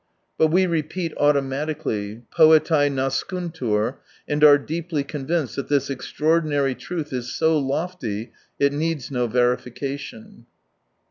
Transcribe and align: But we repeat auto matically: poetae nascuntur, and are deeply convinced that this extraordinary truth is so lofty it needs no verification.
But 0.35 0.47
we 0.47 0.65
repeat 0.65 1.13
auto 1.17 1.41
matically: 1.41 2.23
poetae 2.35 2.89
nascuntur, 2.89 3.97
and 4.27 4.43
are 4.43 4.57
deeply 4.57 5.03
convinced 5.03 5.57
that 5.57 5.69
this 5.69 5.91
extraordinary 5.91 6.73
truth 6.73 7.13
is 7.13 7.31
so 7.31 7.55
lofty 7.59 8.31
it 8.57 8.73
needs 8.73 9.11
no 9.11 9.27
verification. 9.27 10.47